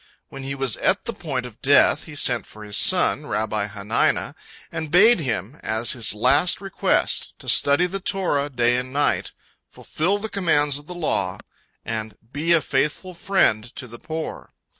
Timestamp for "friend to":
13.13-13.85